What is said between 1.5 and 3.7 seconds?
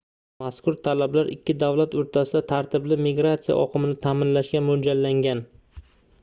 davlat oʻrtasida tartibli migratsiya